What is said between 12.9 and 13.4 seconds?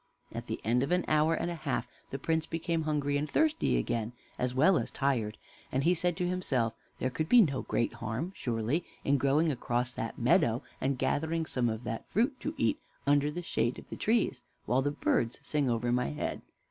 under